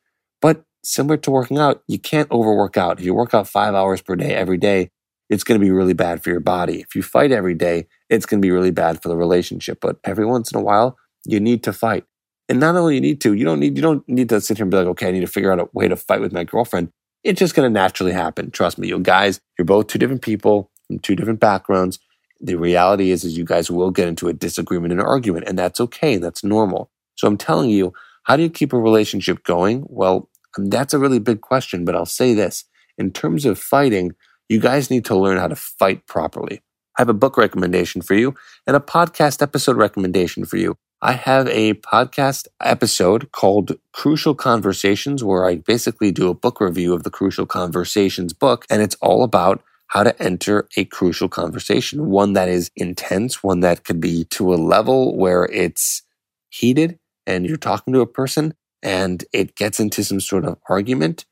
Similar 0.84 1.16
to 1.18 1.30
working 1.30 1.58
out, 1.58 1.82
you 1.88 1.98
can't 1.98 2.30
overwork 2.30 2.76
out. 2.76 2.98
If 2.98 3.06
you 3.06 3.14
work 3.14 3.32
out 3.32 3.48
five 3.48 3.74
hours 3.74 4.02
per 4.02 4.16
day 4.16 4.34
every 4.34 4.58
day, 4.58 4.90
it's 5.30 5.42
going 5.42 5.58
to 5.58 5.64
be 5.64 5.70
really 5.70 5.94
bad 5.94 6.22
for 6.22 6.30
your 6.30 6.40
body. 6.40 6.80
If 6.80 6.94
you 6.94 7.02
fight 7.02 7.32
every 7.32 7.54
day, 7.54 7.86
it's 8.10 8.26
going 8.26 8.40
to 8.40 8.46
be 8.46 8.50
really 8.50 8.70
bad 8.70 9.02
for 9.02 9.08
the 9.08 9.16
relationship. 9.16 9.78
But 9.80 9.96
every 10.04 10.26
once 10.26 10.52
in 10.52 10.58
a 10.58 10.62
while, 10.62 10.98
you 11.24 11.40
need 11.40 11.62
to 11.64 11.72
fight. 11.72 12.04
And 12.48 12.60
not 12.60 12.76
only 12.76 12.96
you 12.96 13.00
need 13.00 13.22
to, 13.22 13.32
you 13.32 13.44
don't 13.44 13.58
need 13.58 13.76
you 13.76 13.82
don't 13.82 14.06
need 14.06 14.28
to 14.28 14.40
sit 14.40 14.58
here 14.58 14.64
and 14.64 14.70
be 14.70 14.76
like, 14.76 14.86
okay, 14.88 15.08
I 15.08 15.12
need 15.12 15.20
to 15.20 15.26
figure 15.26 15.50
out 15.50 15.60
a 15.60 15.68
way 15.72 15.88
to 15.88 15.96
fight 15.96 16.20
with 16.20 16.32
my 16.32 16.44
girlfriend. 16.44 16.90
It's 17.22 17.38
just 17.38 17.54
going 17.54 17.66
to 17.66 17.72
naturally 17.72 18.12
happen. 18.12 18.50
Trust 18.50 18.76
me, 18.78 18.88
you 18.88 18.98
guys, 18.98 19.40
you're 19.58 19.64
both 19.64 19.86
two 19.86 19.98
different 19.98 20.20
people 20.20 20.70
from 20.86 20.98
two 20.98 21.16
different 21.16 21.40
backgrounds. 21.40 21.98
The 22.40 22.56
reality 22.56 23.10
is, 23.10 23.24
is 23.24 23.38
you 23.38 23.44
guys 23.44 23.70
will 23.70 23.90
get 23.90 24.08
into 24.08 24.28
a 24.28 24.34
disagreement 24.34 24.92
and 24.92 25.00
argument, 25.00 25.48
and 25.48 25.58
that's 25.58 25.80
okay. 25.80 26.18
That's 26.18 26.44
normal. 26.44 26.90
So 27.14 27.26
I'm 27.26 27.38
telling 27.38 27.70
you, 27.70 27.94
how 28.24 28.36
do 28.36 28.42
you 28.42 28.50
keep 28.50 28.74
a 28.74 28.78
relationship 28.78 29.42
going? 29.44 29.86
Well, 29.88 30.28
that's 30.58 30.94
a 30.94 30.98
really 30.98 31.18
big 31.18 31.40
question, 31.40 31.84
but 31.84 31.94
I'll 31.94 32.06
say 32.06 32.34
this. 32.34 32.64
In 32.96 33.10
terms 33.10 33.44
of 33.44 33.58
fighting, 33.58 34.12
you 34.48 34.60
guys 34.60 34.90
need 34.90 35.04
to 35.06 35.16
learn 35.16 35.38
how 35.38 35.48
to 35.48 35.56
fight 35.56 36.06
properly. 36.06 36.62
I 36.96 37.02
have 37.02 37.08
a 37.08 37.14
book 37.14 37.36
recommendation 37.36 38.02
for 38.02 38.14
you 38.14 38.34
and 38.66 38.76
a 38.76 38.80
podcast 38.80 39.42
episode 39.42 39.76
recommendation 39.76 40.44
for 40.44 40.56
you. 40.56 40.76
I 41.02 41.12
have 41.12 41.48
a 41.48 41.74
podcast 41.74 42.46
episode 42.62 43.32
called 43.32 43.72
Crucial 43.92 44.34
Conversations, 44.34 45.22
where 45.22 45.44
I 45.44 45.56
basically 45.56 46.12
do 46.12 46.30
a 46.30 46.34
book 46.34 46.60
review 46.60 46.94
of 46.94 47.02
the 47.02 47.10
Crucial 47.10 47.46
Conversations 47.46 48.32
book, 48.32 48.64
and 48.70 48.80
it's 48.80 48.96
all 49.02 49.22
about 49.22 49.62
how 49.88 50.02
to 50.02 50.22
enter 50.22 50.66
a 50.76 50.84
crucial 50.86 51.28
conversation, 51.28 52.06
one 52.06 52.32
that 52.32 52.48
is 52.48 52.70
intense, 52.74 53.42
one 53.42 53.60
that 53.60 53.84
could 53.84 54.00
be 54.00 54.24
to 54.24 54.54
a 54.54 54.56
level 54.56 55.16
where 55.16 55.44
it's 55.46 56.02
heated 56.48 56.98
and 57.26 57.46
you're 57.46 57.56
talking 57.56 57.92
to 57.92 58.00
a 58.00 58.06
person 58.06 58.54
and 58.84 59.24
it 59.32 59.56
gets 59.56 59.80
into 59.80 60.04
some 60.04 60.20
sort 60.20 60.44
of 60.44 60.58
argument, 60.68 61.24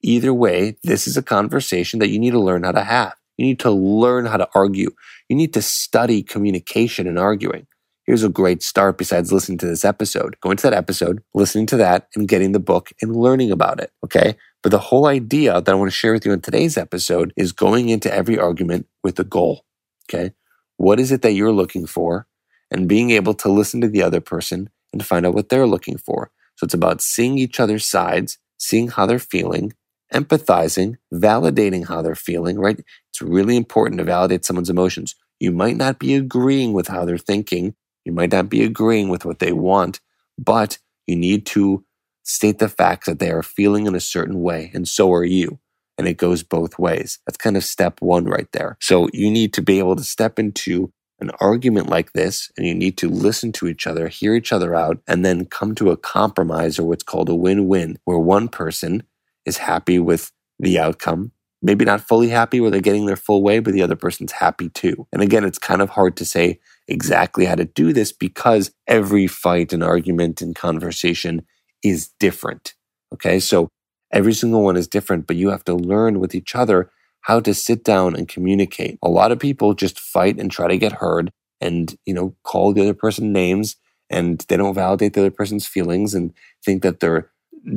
either 0.00 0.32
way, 0.32 0.76
this 0.84 1.06
is 1.06 1.16
a 1.16 1.22
conversation 1.22 1.98
that 1.98 2.08
you 2.08 2.18
need 2.18 2.30
to 2.30 2.40
learn 2.40 2.62
how 2.62 2.72
to 2.72 2.84
have. 2.84 3.14
You 3.36 3.44
need 3.44 3.58
to 3.60 3.70
learn 3.70 4.26
how 4.26 4.36
to 4.36 4.48
argue. 4.54 4.90
You 5.28 5.36
need 5.36 5.52
to 5.54 5.62
study 5.62 6.22
communication 6.22 7.06
and 7.06 7.18
arguing. 7.18 7.66
Here's 8.04 8.24
a 8.24 8.30
great 8.30 8.62
start 8.62 8.96
besides 8.96 9.32
listening 9.32 9.58
to 9.58 9.66
this 9.66 9.84
episode. 9.84 10.40
Going 10.40 10.56
to 10.56 10.62
that 10.62 10.72
episode, 10.72 11.22
listening 11.34 11.66
to 11.66 11.76
that, 11.76 12.08
and 12.16 12.26
getting 12.26 12.52
the 12.52 12.60
book 12.60 12.90
and 13.02 13.14
learning 13.14 13.50
about 13.50 13.80
it. 13.80 13.92
Okay. 14.02 14.36
But 14.62 14.70
the 14.70 14.78
whole 14.78 15.06
idea 15.06 15.60
that 15.60 15.70
I 15.70 15.74
want 15.74 15.90
to 15.90 15.96
share 15.96 16.14
with 16.14 16.24
you 16.24 16.32
in 16.32 16.40
today's 16.40 16.78
episode 16.78 17.34
is 17.36 17.52
going 17.52 17.90
into 17.90 18.12
every 18.12 18.38
argument 18.38 18.86
with 19.04 19.18
a 19.18 19.24
goal. 19.24 19.66
Okay. 20.08 20.32
What 20.78 20.98
is 20.98 21.12
it 21.12 21.22
that 21.22 21.32
you're 21.32 21.52
looking 21.52 21.86
for? 21.86 22.28
and 22.70 22.88
being 22.88 23.10
able 23.10 23.34
to 23.34 23.48
listen 23.48 23.80
to 23.80 23.88
the 23.88 24.02
other 24.02 24.20
person 24.20 24.70
and 24.92 25.04
find 25.04 25.26
out 25.26 25.34
what 25.34 25.48
they're 25.48 25.66
looking 25.66 25.98
for. 25.98 26.30
So 26.58 26.64
it's 26.64 26.74
about 26.74 27.00
seeing 27.00 27.38
each 27.38 27.60
other's 27.60 27.86
sides, 27.86 28.36
seeing 28.58 28.88
how 28.88 29.06
they're 29.06 29.20
feeling, 29.20 29.74
empathizing, 30.12 30.96
validating 31.14 31.86
how 31.86 32.02
they're 32.02 32.16
feeling, 32.16 32.58
right? 32.58 32.80
It's 33.10 33.22
really 33.22 33.56
important 33.56 33.98
to 33.98 34.04
validate 34.04 34.44
someone's 34.44 34.68
emotions. 34.68 35.14
You 35.38 35.52
might 35.52 35.76
not 35.76 36.00
be 36.00 36.16
agreeing 36.16 36.72
with 36.72 36.88
how 36.88 37.04
they're 37.04 37.16
thinking. 37.16 37.76
You 38.04 38.10
might 38.10 38.32
not 38.32 38.48
be 38.48 38.64
agreeing 38.64 39.08
with 39.08 39.24
what 39.24 39.38
they 39.38 39.52
want, 39.52 40.00
but 40.36 40.78
you 41.06 41.14
need 41.14 41.46
to 41.46 41.84
state 42.24 42.58
the 42.58 42.68
fact 42.68 43.06
that 43.06 43.20
they 43.20 43.30
are 43.30 43.44
feeling 43.44 43.86
in 43.86 43.94
a 43.94 44.00
certain 44.00 44.40
way, 44.40 44.72
and 44.74 44.88
so 44.88 45.12
are 45.12 45.24
you. 45.24 45.60
And 45.96 46.08
it 46.08 46.16
goes 46.16 46.42
both 46.42 46.76
ways. 46.76 47.20
That's 47.24 47.38
kind 47.38 47.56
of 47.56 47.62
step 47.62 48.00
one 48.02 48.24
right 48.24 48.50
there. 48.52 48.76
So 48.80 49.08
you 49.12 49.30
need 49.30 49.52
to 49.54 49.62
be 49.62 49.78
able 49.78 49.94
to 49.94 50.04
step 50.04 50.40
into 50.40 50.92
an 51.20 51.30
argument 51.40 51.88
like 51.88 52.12
this, 52.12 52.50
and 52.56 52.66
you 52.66 52.74
need 52.74 52.96
to 52.98 53.08
listen 53.08 53.52
to 53.52 53.66
each 53.66 53.86
other, 53.86 54.08
hear 54.08 54.34
each 54.34 54.52
other 54.52 54.74
out, 54.74 54.98
and 55.06 55.24
then 55.24 55.46
come 55.46 55.74
to 55.74 55.90
a 55.90 55.96
compromise 55.96 56.78
or 56.78 56.84
what's 56.84 57.02
called 57.02 57.28
a 57.28 57.34
win 57.34 57.66
win, 57.66 57.98
where 58.04 58.18
one 58.18 58.48
person 58.48 59.02
is 59.44 59.58
happy 59.58 59.98
with 59.98 60.32
the 60.58 60.78
outcome. 60.78 61.32
Maybe 61.60 61.84
not 61.84 62.00
fully 62.00 62.28
happy 62.28 62.60
where 62.60 62.70
they're 62.70 62.80
getting 62.80 63.06
their 63.06 63.16
full 63.16 63.42
way, 63.42 63.58
but 63.58 63.72
the 63.72 63.82
other 63.82 63.96
person's 63.96 64.32
happy 64.32 64.68
too. 64.68 65.08
And 65.12 65.22
again, 65.22 65.44
it's 65.44 65.58
kind 65.58 65.82
of 65.82 65.90
hard 65.90 66.16
to 66.18 66.24
say 66.24 66.60
exactly 66.86 67.46
how 67.46 67.56
to 67.56 67.64
do 67.64 67.92
this 67.92 68.12
because 68.12 68.70
every 68.86 69.26
fight 69.26 69.72
and 69.72 69.82
argument 69.82 70.40
and 70.40 70.54
conversation 70.54 71.42
is 71.82 72.10
different. 72.20 72.74
Okay. 73.12 73.40
So 73.40 73.70
every 74.12 74.34
single 74.34 74.62
one 74.62 74.76
is 74.76 74.86
different, 74.86 75.26
but 75.26 75.36
you 75.36 75.50
have 75.50 75.64
to 75.64 75.74
learn 75.74 76.20
with 76.20 76.34
each 76.34 76.54
other 76.54 76.90
how 77.22 77.40
to 77.40 77.54
sit 77.54 77.84
down 77.84 78.14
and 78.14 78.28
communicate. 78.28 78.98
A 79.02 79.08
lot 79.08 79.32
of 79.32 79.38
people 79.38 79.74
just 79.74 80.00
fight 80.00 80.38
and 80.38 80.50
try 80.50 80.68
to 80.68 80.78
get 80.78 80.92
heard 80.92 81.30
and, 81.60 81.96
you 82.06 82.14
know, 82.14 82.34
call 82.42 82.72
the 82.72 82.82
other 82.82 82.94
person 82.94 83.32
names 83.32 83.76
and 84.10 84.44
they 84.48 84.56
don't 84.56 84.74
validate 84.74 85.12
the 85.12 85.20
other 85.20 85.30
person's 85.30 85.66
feelings 85.66 86.14
and 86.14 86.32
think 86.64 86.82
that 86.82 87.00
they're 87.00 87.30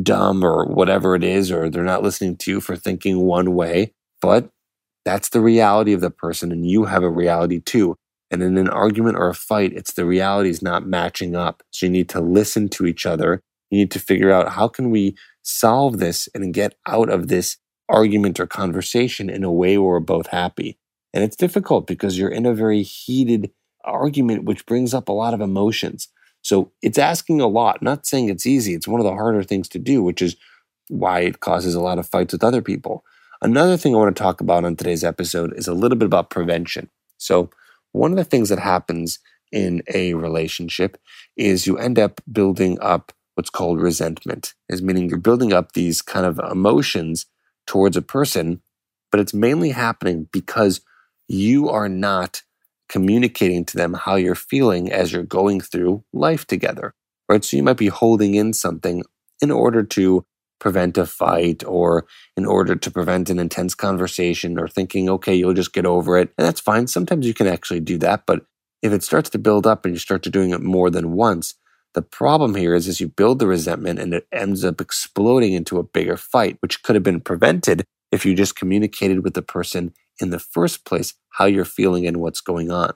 dumb 0.03 0.43
or 0.43 0.65
whatever 0.65 1.15
it 1.15 1.23
is, 1.23 1.51
or 1.51 1.69
they're 1.69 1.83
not 1.83 2.03
listening 2.03 2.37
to 2.37 2.51
you 2.51 2.61
for 2.61 2.75
thinking 2.75 3.19
one 3.19 3.53
way. 3.53 3.93
But 4.21 4.49
that's 5.03 5.29
the 5.29 5.41
reality 5.41 5.93
of 5.93 6.01
the 6.01 6.11
person, 6.11 6.51
and 6.51 6.65
you 6.65 6.85
have 6.85 7.03
a 7.03 7.09
reality 7.09 7.59
too. 7.59 7.95
And 8.29 8.41
in 8.41 8.57
an 8.57 8.69
argument 8.69 9.17
or 9.17 9.27
a 9.27 9.33
fight, 9.33 9.73
it's 9.73 9.93
the 9.93 10.05
realities 10.05 10.61
not 10.61 10.85
matching 10.85 11.35
up. 11.35 11.63
So 11.71 11.87
you 11.87 11.91
need 11.91 12.07
to 12.09 12.21
listen 12.21 12.69
to 12.69 12.85
each 12.85 13.05
other. 13.05 13.41
You 13.69 13.79
need 13.79 13.91
to 13.91 13.99
figure 13.99 14.31
out 14.31 14.49
how 14.49 14.67
can 14.67 14.89
we 14.89 15.15
solve 15.41 15.97
this 15.97 16.29
and 16.33 16.53
get 16.53 16.75
out 16.87 17.09
of 17.09 17.27
this 17.27 17.57
argument 17.91 18.39
or 18.39 18.47
conversation 18.47 19.29
in 19.29 19.43
a 19.43 19.51
way 19.51 19.77
where 19.77 19.91
we're 19.91 19.99
both 19.99 20.27
happy. 20.27 20.77
And 21.13 21.23
it's 21.23 21.35
difficult 21.35 21.87
because 21.87 22.17
you're 22.17 22.29
in 22.29 22.45
a 22.45 22.53
very 22.53 22.83
heated 22.83 23.51
argument, 23.83 24.45
which 24.45 24.65
brings 24.65 24.93
up 24.93 25.09
a 25.09 25.13
lot 25.13 25.33
of 25.33 25.41
emotions. 25.41 26.07
So 26.41 26.71
it's 26.81 26.97
asking 26.97 27.41
a 27.41 27.47
lot, 27.47 27.81
not 27.81 28.05
saying 28.05 28.29
it's 28.29 28.45
easy. 28.45 28.73
It's 28.73 28.87
one 28.87 28.99
of 28.99 29.05
the 29.05 29.13
harder 29.13 29.43
things 29.43 29.67
to 29.69 29.79
do, 29.79 30.01
which 30.01 30.21
is 30.21 30.35
why 30.87 31.21
it 31.21 31.39
causes 31.39 31.75
a 31.75 31.81
lot 31.81 31.99
of 31.99 32.07
fights 32.07 32.33
with 32.33 32.43
other 32.43 32.61
people. 32.61 33.03
Another 33.41 33.77
thing 33.77 33.93
I 33.93 33.97
want 33.97 34.15
to 34.15 34.21
talk 34.21 34.41
about 34.41 34.65
on 34.65 34.75
today's 34.75 35.03
episode 35.03 35.53
is 35.57 35.67
a 35.67 35.73
little 35.73 35.97
bit 35.97 36.05
about 36.05 36.29
prevention. 36.29 36.89
So, 37.17 37.49
one 37.91 38.11
of 38.11 38.17
the 38.17 38.23
things 38.23 38.49
that 38.49 38.59
happens 38.59 39.19
in 39.51 39.83
a 39.93 40.13
relationship 40.13 40.97
is 41.35 41.67
you 41.67 41.77
end 41.77 41.99
up 41.99 42.21
building 42.31 42.79
up 42.79 43.11
what's 43.35 43.49
called 43.49 43.81
resentment, 43.81 44.53
as 44.69 44.81
meaning 44.81 45.09
you're 45.09 45.17
building 45.17 45.51
up 45.51 45.73
these 45.73 46.01
kind 46.01 46.25
of 46.25 46.39
emotions 46.39 47.25
towards 47.71 47.95
a 47.95 48.01
person, 48.01 48.61
but 49.11 49.21
it's 49.21 49.33
mainly 49.33 49.69
happening 49.69 50.27
because 50.33 50.81
you 51.29 51.69
are 51.69 51.87
not 51.87 52.41
communicating 52.89 53.63
to 53.63 53.77
them 53.77 53.93
how 53.93 54.15
you're 54.15 54.35
feeling 54.35 54.91
as 54.91 55.13
you're 55.13 55.23
going 55.23 55.61
through 55.61 56.03
life 56.11 56.45
together, 56.45 56.93
right? 57.29 57.45
So 57.45 57.55
you 57.55 57.63
might 57.63 57.77
be 57.77 57.87
holding 57.87 58.35
in 58.35 58.51
something 58.51 59.05
in 59.41 59.51
order 59.51 59.83
to 59.83 60.25
prevent 60.59 60.97
a 60.97 61.05
fight 61.05 61.63
or 61.65 62.05
in 62.35 62.45
order 62.45 62.75
to 62.75 62.91
prevent 62.91 63.29
an 63.29 63.39
intense 63.39 63.73
conversation 63.73 64.59
or 64.59 64.67
thinking, 64.67 65.09
okay, 65.09 65.33
you'll 65.33 65.53
just 65.53 65.71
get 65.71 65.85
over 65.85 66.17
it. 66.17 66.33
And 66.37 66.45
that's 66.45 66.59
fine. 66.59 66.87
Sometimes 66.87 67.25
you 67.25 67.33
can 67.33 67.47
actually 67.47 67.79
do 67.79 67.97
that. 67.99 68.25
But 68.27 68.41
if 68.81 68.91
it 68.91 69.01
starts 69.01 69.29
to 69.29 69.39
build 69.39 69.65
up 69.65 69.85
and 69.85 69.95
you 69.95 69.99
start 69.99 70.23
to 70.23 70.29
doing 70.29 70.49
it 70.49 70.61
more 70.61 70.89
than 70.89 71.13
once, 71.13 71.55
the 71.93 72.01
problem 72.01 72.55
here 72.55 72.73
is, 72.73 72.87
is 72.87 73.01
you 73.01 73.07
build 73.07 73.39
the 73.39 73.47
resentment 73.47 73.99
and 73.99 74.13
it 74.13 74.27
ends 74.31 74.63
up 74.63 74.79
exploding 74.79 75.53
into 75.53 75.79
a 75.79 75.83
bigger 75.83 76.17
fight, 76.17 76.57
which 76.61 76.83
could 76.83 76.95
have 76.95 77.03
been 77.03 77.21
prevented 77.21 77.83
if 78.11 78.25
you 78.25 78.35
just 78.35 78.55
communicated 78.55 79.23
with 79.23 79.33
the 79.33 79.41
person 79.41 79.93
in 80.19 80.29
the 80.29 80.39
first 80.39 80.85
place 80.85 81.13
how 81.31 81.45
you're 81.45 81.65
feeling 81.65 82.07
and 82.07 82.17
what's 82.17 82.41
going 82.41 82.71
on. 82.71 82.93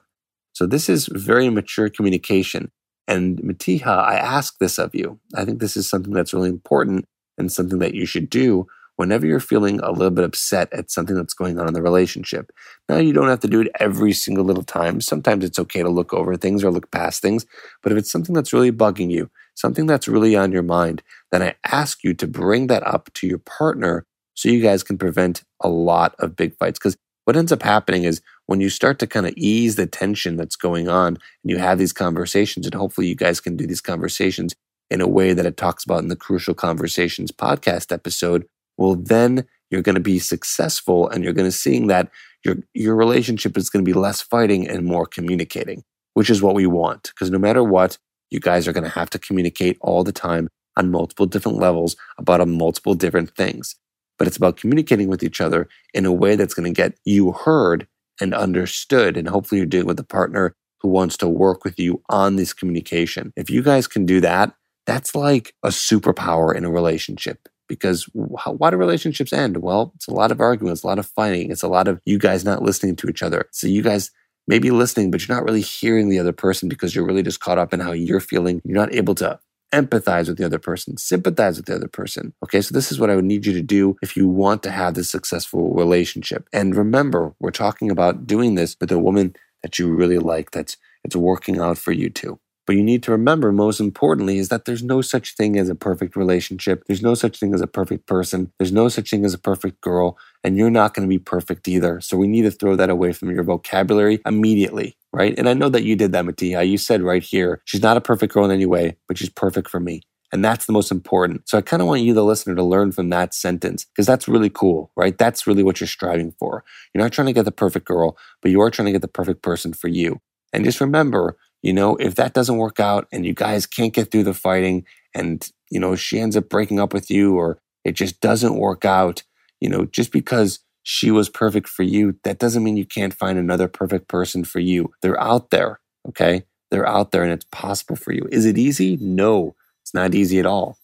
So 0.52 0.66
this 0.66 0.88
is 0.88 1.08
very 1.12 1.50
mature 1.50 1.90
communication. 1.90 2.70
And 3.08 3.42
Matiha, 3.42 4.02
I 4.02 4.14
ask 4.14 4.58
this 4.58 4.78
of 4.78 4.94
you. 4.94 5.18
I 5.34 5.44
think 5.44 5.60
this 5.60 5.76
is 5.76 5.88
something 5.88 6.12
that's 6.12 6.32
really 6.34 6.48
important 6.48 7.04
and 7.38 7.52
something 7.52 7.78
that 7.80 7.94
you 7.94 8.06
should 8.06 8.30
do 8.30 8.66
whenever 8.96 9.26
you're 9.26 9.40
feeling 9.40 9.80
a 9.80 9.92
little 9.92 10.10
bit 10.10 10.24
upset 10.24 10.72
at 10.72 10.90
something 10.90 11.14
that's 11.14 11.34
going 11.34 11.58
on 11.58 11.68
in 11.68 11.74
the 11.74 11.82
relationship. 11.82 12.50
Now, 12.88 12.96
you 12.98 13.12
don't 13.12 13.28
have 13.28 13.40
to 13.40 13.48
do 13.48 13.60
it 13.60 13.70
every 13.78 14.12
single 14.12 14.44
little 14.44 14.62
time. 14.62 15.00
Sometimes 15.00 15.44
it's 15.44 15.58
okay 15.58 15.82
to 15.82 15.88
look 15.88 16.12
over 16.12 16.36
things 16.36 16.64
or 16.64 16.70
look 16.70 16.90
past 16.90 17.22
things. 17.22 17.46
But 17.82 17.92
if 17.92 17.98
it's 17.98 18.10
something 18.10 18.34
that's 18.34 18.52
really 18.52 18.72
bugging 18.72 19.10
you, 19.10 19.30
something 19.54 19.86
that's 19.86 20.08
really 20.08 20.34
on 20.34 20.52
your 20.52 20.62
mind, 20.62 21.02
then 21.30 21.42
I 21.42 21.54
ask 21.64 22.02
you 22.02 22.14
to 22.14 22.26
bring 22.26 22.66
that 22.68 22.86
up 22.86 23.12
to 23.14 23.26
your 23.26 23.38
partner 23.38 24.04
so 24.34 24.48
you 24.48 24.62
guys 24.62 24.82
can 24.82 24.98
prevent 24.98 25.42
a 25.60 25.68
lot 25.68 26.14
of 26.18 26.36
big 26.36 26.56
fights. 26.56 26.78
Because 26.78 26.96
what 27.24 27.36
ends 27.36 27.52
up 27.52 27.62
happening 27.62 28.04
is 28.04 28.20
when 28.46 28.60
you 28.60 28.70
start 28.70 28.98
to 29.00 29.06
kind 29.06 29.26
of 29.26 29.34
ease 29.36 29.76
the 29.76 29.86
tension 29.86 30.36
that's 30.36 30.56
going 30.56 30.88
on 30.88 31.08
and 31.08 31.50
you 31.50 31.58
have 31.58 31.78
these 31.78 31.92
conversations, 31.92 32.66
and 32.66 32.74
hopefully 32.74 33.08
you 33.08 33.16
guys 33.16 33.40
can 33.40 33.56
do 33.56 33.66
these 33.66 33.80
conversations 33.80 34.54
in 34.90 35.00
a 35.00 35.08
way 35.08 35.32
that 35.32 35.46
it 35.46 35.56
talks 35.56 35.84
about 35.84 36.02
in 36.02 36.08
the 36.08 36.16
Crucial 36.16 36.54
Conversations 36.54 37.32
podcast 37.32 37.92
episode, 37.92 38.46
well, 38.76 38.94
then 38.94 39.46
you're 39.70 39.82
going 39.82 39.94
to 39.94 40.00
be 40.00 40.18
successful 40.18 41.08
and 41.08 41.24
you're 41.24 41.32
going 41.32 41.48
to 41.48 41.56
seeing 41.56 41.88
that 41.88 42.10
your, 42.44 42.56
your 42.74 42.94
relationship 42.94 43.56
is 43.56 43.70
going 43.70 43.84
to 43.84 43.88
be 43.88 43.98
less 43.98 44.20
fighting 44.20 44.68
and 44.68 44.84
more 44.84 45.06
communicating, 45.06 45.82
which 46.14 46.30
is 46.30 46.42
what 46.42 46.54
we 46.54 46.66
want. 46.66 47.10
Because 47.14 47.30
no 47.30 47.38
matter 47.38 47.64
what, 47.64 47.98
you 48.30 48.40
guys 48.40 48.68
are 48.68 48.72
going 48.72 48.84
to 48.84 48.90
have 48.90 49.10
to 49.10 49.18
communicate 49.18 49.78
all 49.80 50.04
the 50.04 50.12
time 50.12 50.48
on 50.76 50.90
multiple 50.90 51.26
different 51.26 51.58
levels 51.58 51.96
about 52.18 52.46
multiple 52.46 52.94
different 52.94 53.34
things 53.34 53.76
but 54.18 54.26
it's 54.26 54.36
about 54.36 54.56
communicating 54.56 55.08
with 55.08 55.22
each 55.22 55.40
other 55.40 55.68
in 55.94 56.06
a 56.06 56.12
way 56.12 56.36
that's 56.36 56.54
going 56.54 56.72
to 56.72 56.76
get 56.76 56.98
you 57.04 57.32
heard 57.32 57.86
and 58.20 58.34
understood. 58.34 59.16
And 59.16 59.28
hopefully 59.28 59.58
you're 59.58 59.66
doing 59.66 59.86
with 59.86 60.00
a 60.00 60.04
partner 60.04 60.54
who 60.80 60.88
wants 60.88 61.16
to 61.18 61.28
work 61.28 61.64
with 61.64 61.78
you 61.78 62.02
on 62.08 62.36
this 62.36 62.52
communication. 62.52 63.32
If 63.36 63.50
you 63.50 63.62
guys 63.62 63.86
can 63.86 64.06
do 64.06 64.20
that, 64.20 64.54
that's 64.86 65.14
like 65.14 65.54
a 65.62 65.68
superpower 65.68 66.54
in 66.54 66.64
a 66.64 66.70
relationship. 66.70 67.48
Because 67.68 68.08
why 68.12 68.70
do 68.70 68.76
relationships 68.76 69.32
end? 69.32 69.58
Well, 69.58 69.92
it's 69.96 70.08
a 70.08 70.14
lot 70.14 70.30
of 70.30 70.40
arguments, 70.40 70.82
a 70.82 70.86
lot 70.86 70.98
of 70.98 71.06
fighting. 71.06 71.50
It's 71.50 71.62
a 71.62 71.68
lot 71.68 71.88
of 71.88 72.00
you 72.04 72.18
guys 72.18 72.44
not 72.44 72.62
listening 72.62 72.96
to 72.96 73.08
each 73.08 73.22
other. 73.22 73.48
So 73.52 73.66
you 73.66 73.82
guys 73.82 74.10
may 74.46 74.58
be 74.58 74.70
listening, 74.70 75.10
but 75.10 75.26
you're 75.26 75.36
not 75.36 75.44
really 75.44 75.60
hearing 75.60 76.08
the 76.08 76.18
other 76.18 76.32
person 76.32 76.68
because 76.68 76.94
you're 76.94 77.06
really 77.06 77.22
just 77.22 77.40
caught 77.40 77.58
up 77.58 77.74
in 77.74 77.80
how 77.80 77.92
you're 77.92 78.20
feeling. 78.20 78.62
You're 78.64 78.78
not 78.78 78.94
able 78.94 79.14
to 79.16 79.40
empathize 79.72 80.28
with 80.28 80.38
the 80.38 80.46
other 80.46 80.60
person, 80.60 80.96
sympathize 80.96 81.56
with 81.56 81.66
the 81.66 81.74
other 81.74 81.88
person. 81.88 82.32
Okay, 82.44 82.60
so 82.60 82.72
this 82.72 82.92
is 82.92 83.00
what 83.00 83.10
I 83.10 83.16
would 83.16 83.24
need 83.24 83.44
you 83.44 83.52
to 83.52 83.62
do 83.62 83.96
if 84.02 84.16
you 84.16 84.28
want 84.28 84.62
to 84.62 84.70
have 84.70 84.94
this 84.94 85.10
successful 85.10 85.74
relationship. 85.74 86.48
And 86.52 86.76
remember, 86.76 87.34
we're 87.40 87.50
talking 87.50 87.90
about 87.90 88.26
doing 88.26 88.54
this 88.54 88.76
with 88.80 88.92
a 88.92 88.98
woman 88.98 89.34
that 89.62 89.78
you 89.78 89.92
really 89.92 90.18
like, 90.18 90.52
that's 90.52 90.76
it's 91.02 91.16
working 91.16 91.60
out 91.60 91.78
for 91.78 91.92
you 91.92 92.10
too. 92.10 92.38
But 92.66 92.76
you 92.76 92.82
need 92.82 93.02
to 93.04 93.12
remember, 93.12 93.52
most 93.52 93.80
importantly, 93.80 94.38
is 94.38 94.48
that 94.48 94.64
there's 94.64 94.82
no 94.82 95.00
such 95.00 95.34
thing 95.36 95.58
as 95.58 95.68
a 95.68 95.74
perfect 95.74 96.16
relationship. 96.16 96.84
There's 96.86 97.02
no 97.02 97.14
such 97.14 97.38
thing 97.38 97.54
as 97.54 97.60
a 97.60 97.66
perfect 97.66 98.06
person. 98.06 98.52
There's 98.58 98.72
no 98.72 98.88
such 98.88 99.10
thing 99.10 99.24
as 99.24 99.34
a 99.34 99.38
perfect 99.38 99.80
girl. 99.80 100.18
And 100.44 100.56
you're 100.56 100.70
not 100.70 100.94
going 100.94 101.06
to 101.06 101.08
be 101.08 101.18
perfect 101.18 101.68
either. 101.68 102.00
So 102.00 102.16
we 102.16 102.26
need 102.26 102.42
to 102.42 102.50
throw 102.50 102.76
that 102.76 102.90
away 102.90 103.12
from 103.12 103.30
your 103.30 103.44
vocabulary 103.44 104.20
immediately 104.26 104.96
right? 105.16 105.34
And 105.38 105.48
I 105.48 105.54
know 105.54 105.70
that 105.70 105.84
you 105.84 105.96
did 105.96 106.12
that, 106.12 106.26
Matiha. 106.26 106.60
You 106.60 106.76
said 106.76 107.00
right 107.00 107.22
here, 107.22 107.62
she's 107.64 107.82
not 107.82 107.96
a 107.96 108.02
perfect 108.02 108.34
girl 108.34 108.44
in 108.44 108.50
any 108.50 108.66
way, 108.66 108.98
but 109.08 109.16
she's 109.16 109.30
perfect 109.30 109.70
for 109.70 109.80
me. 109.80 110.02
And 110.30 110.44
that's 110.44 110.66
the 110.66 110.74
most 110.74 110.90
important. 110.90 111.48
So 111.48 111.56
I 111.56 111.62
kind 111.62 111.80
of 111.80 111.88
want 111.88 112.02
you, 112.02 112.12
the 112.12 112.22
listener, 112.22 112.54
to 112.54 112.62
learn 112.62 112.92
from 112.92 113.08
that 113.10 113.32
sentence 113.32 113.86
because 113.86 114.06
that's 114.06 114.28
really 114.28 114.50
cool, 114.50 114.90
right? 114.94 115.16
That's 115.16 115.46
really 115.46 115.62
what 115.62 115.80
you're 115.80 115.86
striving 115.86 116.34
for. 116.38 116.64
You're 116.92 117.02
not 117.02 117.12
trying 117.12 117.28
to 117.28 117.32
get 117.32 117.46
the 117.46 117.52
perfect 117.52 117.86
girl, 117.86 118.18
but 118.42 118.50
you 118.50 118.60
are 118.60 118.70
trying 118.70 118.86
to 118.86 118.92
get 118.92 119.00
the 119.00 119.08
perfect 119.08 119.40
person 119.40 119.72
for 119.72 119.88
you. 119.88 120.20
And 120.52 120.64
just 120.64 120.82
remember, 120.82 121.38
you 121.66 121.72
know, 121.72 121.96
if 121.96 122.14
that 122.14 122.32
doesn't 122.32 122.58
work 122.58 122.78
out 122.78 123.08
and 123.10 123.26
you 123.26 123.34
guys 123.34 123.66
can't 123.66 123.92
get 123.92 124.12
through 124.12 124.22
the 124.22 124.32
fighting 124.32 124.86
and, 125.12 125.50
you 125.68 125.80
know, 125.80 125.96
she 125.96 126.20
ends 126.20 126.36
up 126.36 126.48
breaking 126.48 126.78
up 126.78 126.94
with 126.94 127.10
you 127.10 127.34
or 127.34 127.58
it 127.84 127.96
just 127.96 128.20
doesn't 128.20 128.54
work 128.54 128.84
out, 128.84 129.24
you 129.58 129.68
know, 129.68 129.84
just 129.86 130.12
because 130.12 130.60
she 130.84 131.10
was 131.10 131.28
perfect 131.28 131.68
for 131.68 131.82
you, 131.82 132.16
that 132.22 132.38
doesn't 132.38 132.62
mean 132.62 132.76
you 132.76 132.86
can't 132.86 133.12
find 133.12 133.36
another 133.36 133.66
perfect 133.66 134.06
person 134.06 134.44
for 134.44 134.60
you. 134.60 134.92
They're 135.02 135.20
out 135.20 135.50
there, 135.50 135.80
okay? 136.08 136.44
They're 136.70 136.86
out 136.86 137.10
there 137.10 137.24
and 137.24 137.32
it's 137.32 137.46
possible 137.50 137.96
for 137.96 138.12
you. 138.12 138.28
Is 138.30 138.46
it 138.46 138.56
easy? 138.56 138.96
No, 139.00 139.56
it's 139.82 139.92
not 139.92 140.14
easy 140.14 140.38
at 140.38 140.46
all, 140.46 140.78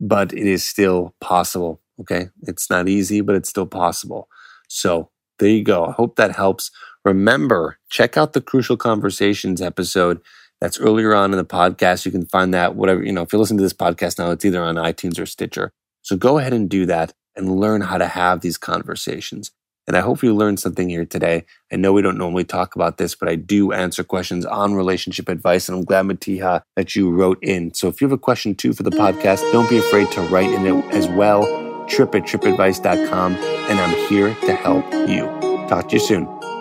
but 0.00 0.32
it 0.32 0.46
is 0.46 0.64
still 0.64 1.14
possible, 1.20 1.82
okay? 2.00 2.30
It's 2.44 2.70
not 2.70 2.88
easy, 2.88 3.20
but 3.20 3.36
it's 3.36 3.50
still 3.50 3.66
possible. 3.66 4.28
So 4.68 5.10
there 5.38 5.50
you 5.50 5.64
go. 5.64 5.84
I 5.84 5.92
hope 5.92 6.16
that 6.16 6.34
helps. 6.34 6.70
Remember, 7.04 7.78
check 7.90 8.16
out 8.16 8.32
the 8.32 8.40
Crucial 8.40 8.76
Conversations 8.76 9.60
episode 9.60 10.20
That's 10.60 10.80
earlier 10.80 11.14
on 11.14 11.32
in 11.32 11.36
the 11.36 11.44
podcast. 11.44 12.06
You 12.06 12.12
can 12.12 12.24
find 12.24 12.54
that 12.54 12.74
whatever, 12.74 13.04
you 13.04 13.12
know, 13.12 13.22
if 13.22 13.32
you're 13.32 13.40
listening 13.40 13.58
to 13.58 13.64
this 13.64 13.74
podcast 13.74 14.18
now, 14.18 14.30
it's 14.30 14.44
either 14.44 14.62
on 14.62 14.76
iTunes 14.76 15.20
or 15.20 15.26
Stitcher. 15.26 15.72
So 16.00 16.16
go 16.16 16.38
ahead 16.38 16.54
and 16.54 16.70
do 16.70 16.86
that 16.86 17.12
and 17.36 17.60
learn 17.60 17.82
how 17.82 17.98
to 17.98 18.06
have 18.06 18.40
these 18.40 18.56
conversations. 18.56 19.50
And 19.86 19.96
I 19.96 20.00
hope 20.00 20.22
you 20.22 20.34
learned 20.34 20.60
something 20.60 20.88
here 20.88 21.04
today. 21.04 21.44
I 21.70 21.76
know 21.76 21.92
we 21.92 22.00
don't 22.00 22.16
normally 22.16 22.44
talk 22.44 22.74
about 22.74 22.96
this, 22.96 23.14
but 23.14 23.28
I 23.28 23.34
do 23.34 23.72
answer 23.72 24.02
questions 24.02 24.46
on 24.46 24.74
relationship 24.74 25.28
advice. 25.28 25.68
And 25.68 25.76
I'm 25.76 25.84
glad, 25.84 26.02
Matiha, 26.02 26.60
that 26.76 26.96
you 26.96 27.10
wrote 27.10 27.38
in. 27.42 27.74
So 27.74 27.88
if 27.88 28.00
you 28.00 28.06
have 28.06 28.12
a 28.12 28.18
question 28.18 28.54
too 28.54 28.72
for 28.72 28.82
the 28.82 28.90
podcast, 28.90 29.40
don't 29.52 29.68
be 29.68 29.76
afraid 29.76 30.10
to 30.12 30.22
write 30.22 30.50
in 30.50 30.66
it 30.66 30.84
as 30.94 31.06
well. 31.08 31.42
Trip 31.86 32.14
at 32.14 32.22
tripadvice.com. 32.22 33.34
And 33.34 33.78
I'm 33.78 34.08
here 34.08 34.34
to 34.34 34.54
help 34.54 34.90
you. 35.06 35.26
Talk 35.68 35.90
to 35.90 35.96
you 35.96 36.00
soon. 36.00 36.53